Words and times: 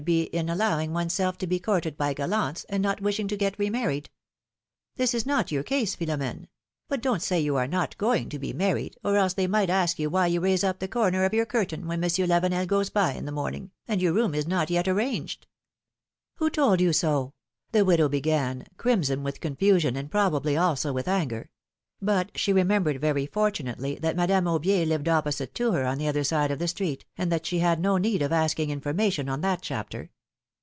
25 0.01 0.05
be 0.31 0.35
in 0.35 0.49
allowing 0.49 0.93
one's 0.93 1.13
self 1.13 1.37
to 1.37 1.45
be 1.45 1.59
courted 1.59 1.95
by 1.95 2.11
gallants, 2.11 2.63
and 2.69 2.81
not 2.81 3.01
wishing 3.01 3.27
to 3.27 3.37
be 3.37 3.51
remarried; 3.59 4.09
this 4.95 5.13
is 5.13 5.27
not 5.27 5.51
your 5.51 5.61
case, 5.61 5.93
Philomene; 5.95 6.47
but 6.89 7.03
don't 7.03 7.21
say 7.21 7.39
you 7.39 7.55
are 7.55 7.67
not 7.67 7.95
going 7.99 8.27
to 8.27 8.39
be 8.39 8.51
married^ 8.51 8.95
or 9.03 9.15
else 9.15 9.33
they 9.35 9.45
might 9.45 9.69
ask 9.69 9.99
you 9.99 10.09
why 10.09 10.25
you 10.25 10.41
raise 10.41 10.63
up 10.63 10.79
the 10.79 10.87
corner 10.87 11.23
of 11.23 11.35
your 11.35 11.45
curtain 11.45 11.85
when 11.85 11.99
Monsieur 11.99 12.25
Lavenel 12.25 12.65
goes 12.65 12.89
by 12.89 13.13
in 13.13 13.25
the 13.25 13.31
morning, 13.31 13.69
and 13.87 14.01
your 14.01 14.13
room 14.13 14.33
is 14.33 14.47
not 14.47 14.71
yet 14.71 14.87
arranged." 14.87 15.45
^^Who 16.39 16.51
told 16.51 16.81
you 16.81 16.93
so?" 16.93 17.35
the 17.71 17.85
widow 17.85 18.09
began, 18.09 18.65
crimson 18.77 19.21
with 19.21 19.39
confusion 19.39 19.95
and 19.95 20.09
probably 20.09 20.57
also 20.57 20.91
with 20.91 21.07
anger; 21.07 21.51
but 22.03 22.31
she 22.33 22.51
remem 22.51 22.83
bered 22.83 22.99
very 22.99 23.27
fortunately 23.27 23.93
that 23.93 24.15
Madame 24.15 24.45
Aubier 24.45 24.87
lived 24.87 25.07
opposite 25.07 25.53
to 25.53 25.71
her 25.73 25.85
on 25.85 25.99
the 25.99 26.07
other 26.07 26.23
side 26.23 26.49
of 26.49 26.57
the 26.57 26.67
street, 26.67 27.05
and 27.15 27.31
that 27.31 27.45
she 27.45 27.59
had 27.59 27.79
no 27.79 27.97
need 27.97 28.23
of 28.23 28.31
asking 28.31 28.71
information 28.71 29.29
on 29.29 29.41
that 29.41 29.61
chapter. 29.61 30.09